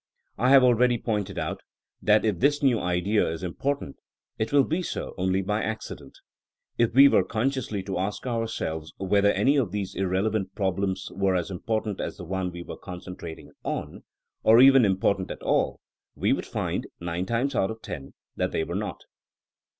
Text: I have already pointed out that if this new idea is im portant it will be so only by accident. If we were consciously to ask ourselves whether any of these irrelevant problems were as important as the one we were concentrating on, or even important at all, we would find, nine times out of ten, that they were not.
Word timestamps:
I 0.39 0.49
have 0.49 0.63
already 0.63 0.97
pointed 0.97 1.37
out 1.37 1.61
that 2.01 2.25
if 2.25 2.39
this 2.39 2.63
new 2.63 2.79
idea 2.79 3.29
is 3.29 3.43
im 3.43 3.53
portant 3.53 3.97
it 4.39 4.51
will 4.51 4.63
be 4.63 4.81
so 4.81 5.13
only 5.15 5.43
by 5.43 5.61
accident. 5.61 6.17
If 6.79 6.95
we 6.95 7.07
were 7.07 7.23
consciously 7.23 7.83
to 7.83 7.99
ask 7.99 8.25
ourselves 8.25 8.91
whether 8.97 9.31
any 9.31 9.57
of 9.57 9.71
these 9.71 9.93
irrelevant 9.93 10.55
problems 10.55 11.11
were 11.13 11.35
as 11.35 11.51
important 11.51 11.99
as 12.01 12.17
the 12.17 12.25
one 12.25 12.51
we 12.51 12.63
were 12.63 12.77
concentrating 12.77 13.51
on, 13.63 14.03
or 14.41 14.59
even 14.59 14.85
important 14.85 15.29
at 15.29 15.43
all, 15.43 15.79
we 16.15 16.33
would 16.33 16.47
find, 16.47 16.87
nine 16.99 17.27
times 17.27 17.53
out 17.53 17.69
of 17.69 17.83
ten, 17.83 18.15
that 18.35 18.51
they 18.51 18.63
were 18.63 18.73
not. 18.73 19.01